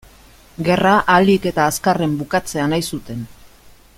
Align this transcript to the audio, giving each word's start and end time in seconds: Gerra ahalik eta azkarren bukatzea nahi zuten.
Gerra 0.67 0.93
ahalik 1.01 1.45
eta 1.51 1.67
azkarren 1.73 2.17
bukatzea 2.23 2.67
nahi 2.75 2.91
zuten. 2.95 3.25